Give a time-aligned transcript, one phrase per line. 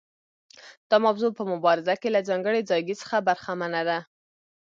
[0.89, 3.99] دا موضوع په مبارزه کې له ځانګړي ځایګي څخه برخمنه ده.